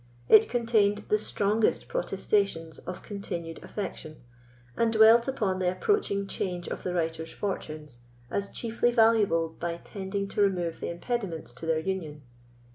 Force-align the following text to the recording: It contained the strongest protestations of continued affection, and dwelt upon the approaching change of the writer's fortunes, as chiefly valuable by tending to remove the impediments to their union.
It 0.27 0.49
contained 0.49 0.97
the 1.09 1.19
strongest 1.19 1.87
protestations 1.87 2.79
of 2.79 3.03
continued 3.03 3.63
affection, 3.63 4.19
and 4.75 4.91
dwelt 4.91 5.27
upon 5.27 5.59
the 5.59 5.71
approaching 5.71 6.25
change 6.25 6.67
of 6.67 6.81
the 6.81 6.95
writer's 6.95 7.31
fortunes, 7.33 7.99
as 8.31 8.49
chiefly 8.49 8.89
valuable 8.89 9.49
by 9.49 9.77
tending 9.83 10.27
to 10.29 10.41
remove 10.41 10.79
the 10.79 10.89
impediments 10.89 11.53
to 11.53 11.67
their 11.67 11.77
union. 11.77 12.23